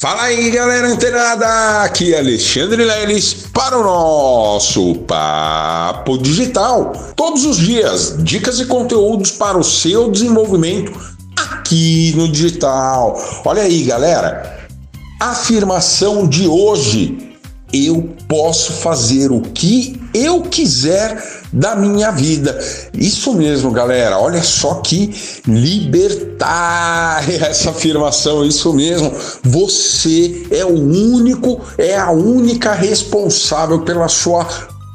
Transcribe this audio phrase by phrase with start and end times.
[0.00, 1.82] Fala aí, galera antenada!
[1.82, 6.92] Aqui é Alexandre Leles para o nosso Papo Digital.
[7.16, 10.92] Todos os dias, dicas e conteúdos para o seu desenvolvimento
[11.36, 13.20] aqui no digital.
[13.44, 14.68] Olha aí, galera.
[15.18, 17.27] Afirmação de hoje
[17.72, 21.22] eu posso fazer o que eu quiser
[21.52, 22.58] da minha vida.
[22.94, 24.18] Isso mesmo, galera.
[24.18, 25.14] Olha só que
[25.46, 29.12] libertar essa afirmação, isso mesmo.
[29.42, 34.46] Você é o único, é a única responsável pela sua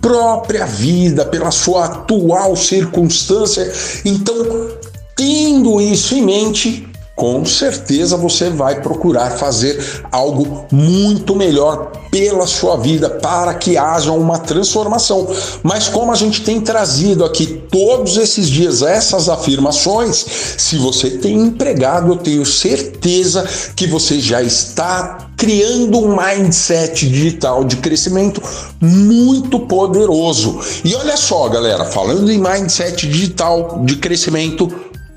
[0.00, 3.72] própria vida, pela sua atual circunstância.
[4.04, 4.68] Então,
[5.16, 6.87] tendo isso em mente,
[7.18, 14.12] com certeza você vai procurar fazer algo muito melhor pela sua vida para que haja
[14.12, 15.26] uma transformação.
[15.64, 20.24] Mas como a gente tem trazido aqui todos esses dias essas afirmações,
[20.56, 23.44] se você tem empregado, eu tenho certeza
[23.74, 28.40] que você já está criando um mindset digital de crescimento
[28.80, 30.60] muito poderoso.
[30.84, 34.68] E olha só, galera, falando em mindset digital de crescimento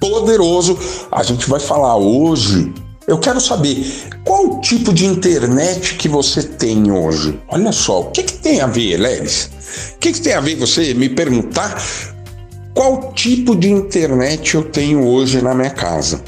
[0.00, 0.78] poderoso.
[1.12, 2.72] A gente vai falar hoje.
[3.06, 3.84] Eu quero saber
[4.24, 7.40] qual tipo de internet que você tem hoje.
[7.48, 9.50] Olha só, o que, que tem a ver, Leris?
[9.94, 11.80] O que, que tem a ver você me perguntar
[12.74, 16.22] qual tipo de internet eu tenho hoje na minha casa?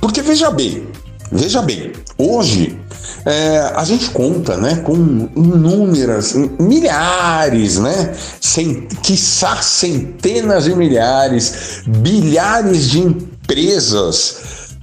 [0.00, 0.86] Porque veja bem,
[1.32, 2.77] veja bem, hoje
[3.24, 4.94] é, a gente conta né, com
[5.36, 14.36] inúmeras, milhares, né, cent, quiçá centenas de milhares, bilhares de empresas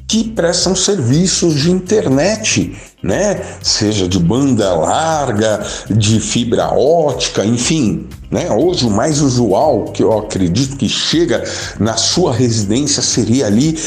[0.07, 3.41] que prestam serviços de internet, né?
[3.61, 8.51] Seja de banda larga, de fibra ótica, enfim, né?
[8.51, 11.43] Hoje o mais usual que eu acredito que chega
[11.79, 13.77] na sua residência seria ali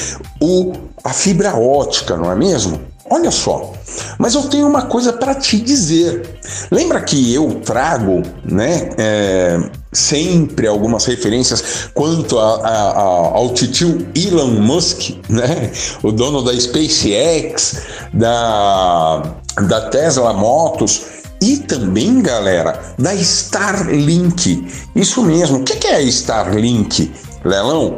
[0.40, 0.72] o
[1.04, 2.80] a fibra ótica, não é mesmo?
[3.10, 3.72] Olha só,
[4.18, 6.38] mas eu tenho uma coisa para te dizer.
[6.70, 13.02] Lembra que eu trago, né, é, sempre algumas referências quanto a, a, a,
[13.36, 17.82] ao titio Elon Musk, né, o dono da SpaceX,
[18.12, 19.22] da,
[19.66, 24.66] da Tesla Motors e também, galera, da Starlink.
[24.94, 25.58] Isso mesmo.
[25.58, 27.12] O que é a Starlink,
[27.44, 27.96] Lelão?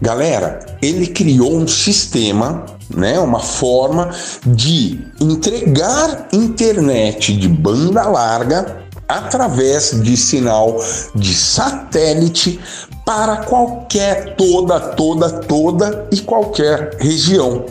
[0.00, 4.10] Galera, ele criou um sistema né, uma forma
[4.46, 10.80] de entregar internet de banda larga através de sinal
[11.14, 12.60] de satélite
[13.04, 17.64] para qualquer, toda, toda, toda e qualquer região.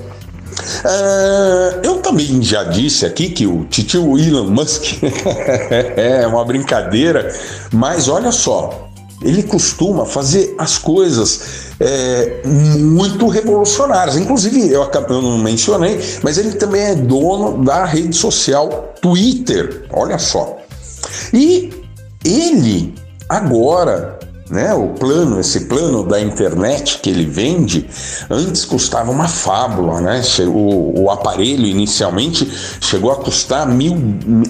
[0.86, 5.04] Uh, eu também já disse aqui que o tio Elon Musk
[5.98, 7.36] é uma brincadeira,
[7.74, 8.90] mas olha só,
[9.22, 11.42] ele costuma fazer as coisas
[11.80, 12.42] é,
[12.78, 14.18] muito revolucionárias.
[14.18, 19.86] Inclusive, eu, eu não mencionei, mas ele também é dono da rede social Twitter.
[19.92, 20.58] Olha só.
[21.34, 21.72] E
[22.24, 22.94] ele
[23.30, 24.20] agora
[24.50, 24.74] né?
[24.74, 27.88] O plano, esse plano da internet que ele vende,
[28.30, 30.22] antes custava uma fábula, né?
[30.48, 33.98] O, o aparelho inicialmente chegou a custar mil,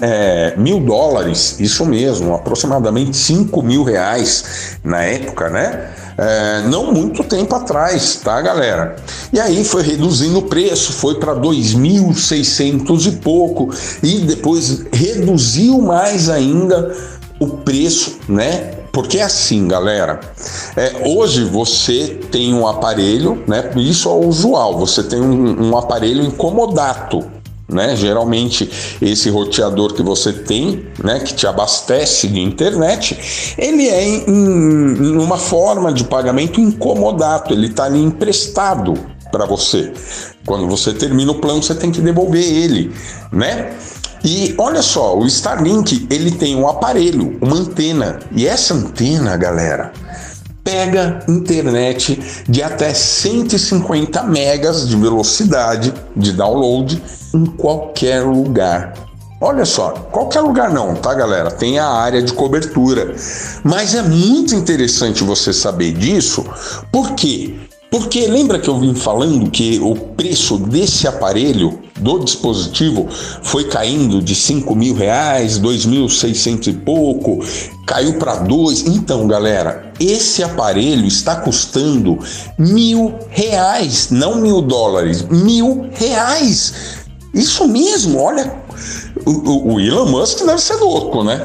[0.02, 5.90] é, mil dólares, isso mesmo, aproximadamente 5 mil reais na época, né?
[6.18, 8.96] É, não muito tempo atrás, tá, galera?
[9.32, 13.70] E aí foi reduzindo o preço, foi para 2.600 e pouco,
[14.02, 16.94] e depois reduziu mais ainda
[17.38, 18.76] o preço, né?
[18.96, 20.20] Porque é assim, galera.
[20.74, 23.70] É, hoje você tem um aparelho, né?
[23.76, 24.78] Isso é usual.
[24.78, 27.22] Você tem um, um aparelho incomodato,
[27.68, 27.94] né?
[27.94, 34.24] Geralmente esse roteador que você tem, né, que te abastece de internet, ele é em,
[34.30, 38.94] em uma forma de pagamento incomodato, ele está ali emprestado
[39.30, 39.92] para você.
[40.46, 42.92] Quando você termina o plano, você tem que devolver ele,
[43.30, 43.74] né?
[44.26, 49.92] E olha só, o Starlink ele tem um aparelho, uma antena, e essa antena, galera,
[50.64, 57.00] pega internet de até 150 megas de velocidade de download
[57.32, 58.94] em qualquer lugar.
[59.40, 61.52] Olha só, qualquer lugar não, tá, galera?
[61.52, 63.14] Tem a área de cobertura.
[63.62, 66.44] Mas é muito interessante você saber disso,
[66.90, 67.54] porque
[67.88, 73.08] porque lembra que eu vim falando que o preço desse aparelho, do dispositivo,
[73.42, 77.44] foi caindo de 5 mil reais, 2.600 e pouco,
[77.86, 78.86] caiu para dois.
[78.86, 82.18] Então, galera, esse aparelho está custando
[82.58, 86.72] mil reais, não mil dólares, mil reais.
[87.32, 88.52] Isso mesmo, olha,
[89.26, 91.40] o, o Elon Musk deve ser louco, né?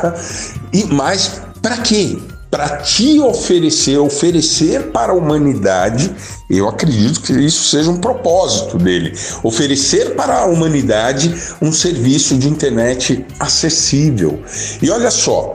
[0.72, 2.18] e Mas para quê?
[2.50, 6.10] Para te oferecer, oferecer para a humanidade,
[6.48, 11.32] eu acredito que isso seja um propósito dele, oferecer para a humanidade
[11.62, 14.42] um serviço de internet acessível.
[14.82, 15.54] E olha só,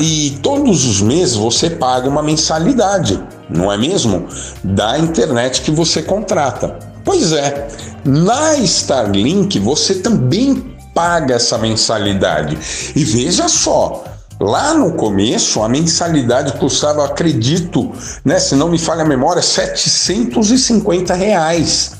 [0.00, 4.26] e todos os meses você paga uma mensalidade, não é mesmo?
[4.64, 6.76] Da internet que você contrata.
[7.04, 7.68] Pois é,
[8.04, 12.58] na Starlink você também paga essa mensalidade.
[12.96, 14.02] E veja só,
[14.38, 17.90] Lá no começo, a mensalidade custava, acredito,
[18.24, 21.92] né, se não me falha a memória, 750 reais.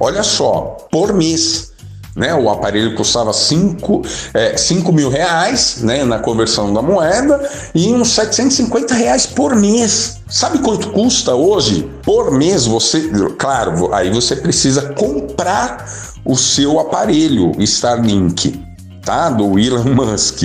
[0.00, 1.72] Olha só, por mês.
[2.16, 4.02] Né, o aparelho custava 5
[4.34, 10.20] é, cinco mil reais né, na conversão da moeda e uns 750 reais por mês.
[10.28, 11.90] Sabe quanto custa hoje?
[12.04, 15.84] Por mês você, claro, aí você precisa comprar
[16.24, 18.63] o seu aparelho Starlink
[19.04, 19.30] tá?
[19.30, 20.42] Do Elon Musk.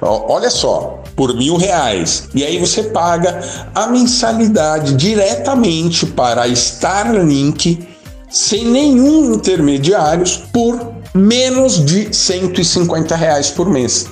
[0.00, 2.28] Olha só, por mil reais.
[2.34, 3.40] E aí você paga
[3.74, 7.86] a mensalidade diretamente para Starlink
[8.28, 14.06] sem nenhum intermediários por menos de 150 reais por mês.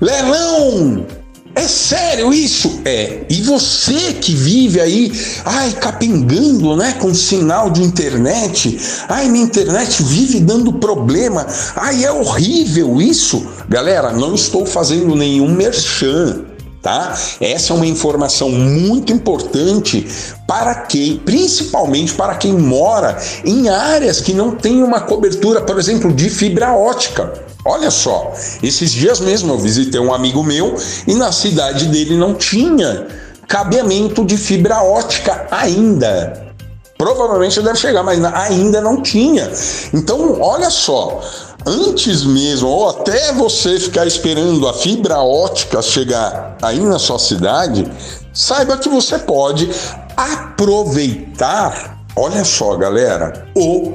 [0.00, 1.19] Leilão!
[1.60, 2.80] É sério isso?
[2.86, 3.26] É.
[3.28, 5.12] E você que vive aí,
[5.44, 11.46] ai, capengando, né, com sinal de internet, ai, minha internet vive dando problema,
[11.76, 13.46] ai, é horrível isso.
[13.68, 16.46] Galera, não estou fazendo nenhum merchan,
[16.82, 17.16] tá?
[17.40, 20.06] Essa é uma informação muito importante
[20.46, 26.12] para quem, principalmente para quem mora em áreas que não tem uma cobertura, por exemplo,
[26.12, 27.32] de fibra ótica.
[27.64, 28.32] Olha só,
[28.62, 30.74] esses dias mesmo eu visitei um amigo meu
[31.06, 33.06] e na cidade dele não tinha
[33.46, 36.50] cabeamento de fibra ótica ainda.
[36.96, 39.50] Provavelmente deve chegar, mas ainda não tinha.
[39.92, 41.22] Então, olha só,
[41.66, 47.90] antes mesmo, ou até você ficar esperando a fibra ótica chegar aí na sua cidade,
[48.32, 49.70] saiba que você pode
[50.16, 53.92] aproveitar, olha só, galera, o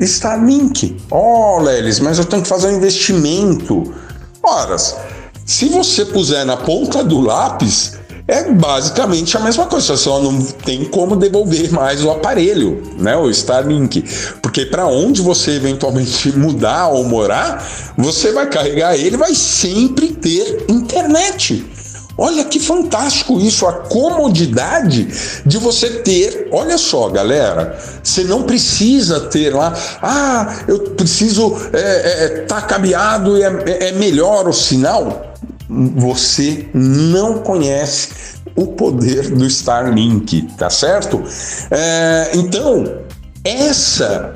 [0.00, 1.00] Starlink.
[1.10, 3.94] Ó, oh, Lelis, mas eu tenho que fazer um investimento.
[4.42, 7.99] Ora, se você puser na ponta do lápis,
[8.30, 13.28] é basicamente a mesma coisa, só não tem como devolver mais o aparelho, né, o
[13.28, 14.04] Starlink,
[14.40, 20.64] porque para onde você eventualmente mudar ou morar, você vai carregar ele, vai sempre ter
[20.68, 21.66] internet.
[22.16, 25.08] Olha que fantástico isso, a comodidade
[25.44, 26.48] de você ter.
[26.52, 29.72] Olha só, galera, você não precisa ter lá,
[30.02, 35.29] ah, eu preciso estar é, é, tá cabeado é, é melhor o sinal.
[35.96, 38.08] Você não conhece
[38.56, 41.22] o poder do Starlink, tá certo?
[41.70, 42.84] É, então,
[43.44, 44.34] essa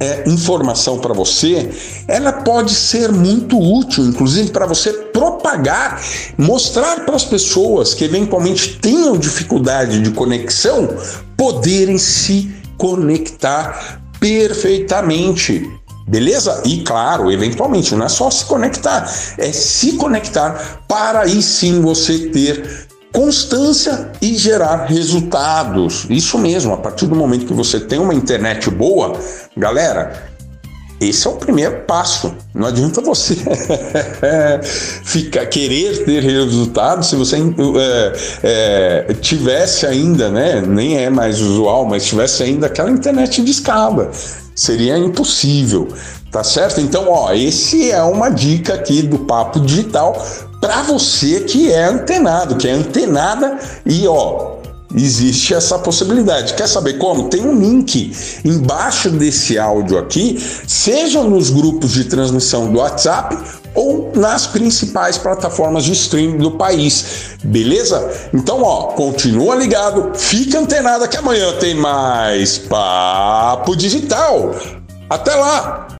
[0.00, 1.70] é, informação para você,
[2.08, 6.02] ela pode ser muito útil, inclusive para você propagar,
[6.36, 10.88] mostrar para as pessoas que eventualmente tenham dificuldade de conexão,
[11.36, 15.70] poderem se conectar perfeitamente.
[16.06, 16.62] Beleza?
[16.66, 22.28] E claro, eventualmente, não é só se conectar, é se conectar para aí sim você
[22.28, 26.06] ter constância e gerar resultados.
[26.10, 29.18] Isso mesmo, a partir do momento que você tem uma internet boa,
[29.56, 30.34] galera,
[31.00, 32.34] esse é o primeiro passo.
[32.52, 33.36] Não adianta você
[35.04, 37.36] ficar querer ter resultados se você
[38.42, 40.60] é, é, tivesse ainda, né?
[40.60, 44.10] Nem é mais usual, mas tivesse ainda aquela internet de escada.
[44.54, 45.88] Seria impossível,
[46.30, 46.80] tá certo?
[46.80, 50.14] Então, ó, esse é uma dica aqui do Papo Digital
[50.60, 54.54] para você que é antenado, que é antenada e ó,
[54.94, 56.54] existe essa possibilidade.
[56.54, 57.28] Quer saber como?
[57.28, 58.12] Tem um link
[58.44, 63.36] embaixo desse áudio aqui, seja nos grupos de transmissão do WhatsApp
[63.74, 67.36] ou nas principais plataformas de streaming do país.
[67.44, 68.28] Beleza?
[68.32, 74.54] Então, ó, continua ligado, fica antenado que amanhã tem mais papo digital.
[75.08, 75.88] Até lá.